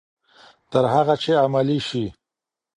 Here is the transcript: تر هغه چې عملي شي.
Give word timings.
تر 0.71 0.83
هغه 0.93 1.15
چې 1.23 1.31
عملي 1.43 1.79
شي. 1.87 2.05